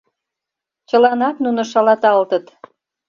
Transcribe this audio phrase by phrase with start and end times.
[0.89, 2.45] Чыланат нуно шалаталтыт